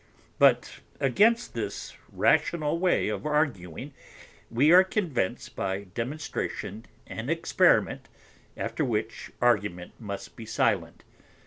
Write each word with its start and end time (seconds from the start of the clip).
But 0.39 0.79
against 0.99 1.53
this 1.53 1.93
rational 2.11 2.79
way 2.79 3.07
of 3.07 3.23
arguing, 3.27 3.93
we 4.49 4.71
are 4.71 4.83
convinced 4.83 5.55
by 5.55 5.83
Demonstration 5.93 6.87
and 7.05 7.29
Experiment, 7.29 8.09
after 8.57 8.83
which 8.83 9.31
Argument 9.43 9.91
must 9.99 10.35
be 10.35 10.47
silent. 10.47 11.03